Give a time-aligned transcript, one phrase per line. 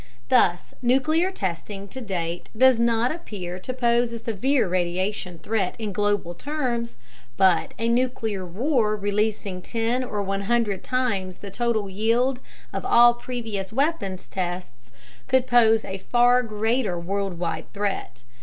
[0.29, 5.93] Thus nuclear testing to date does not appear to pose a severe radiation threat in
[5.93, 6.95] global terms.
[7.37, 12.39] But a nuclear war releasing 10 or 100 times the total yield
[12.73, 14.91] of all previous weapons tests
[15.27, 18.23] could pose a far greater worldwide threat.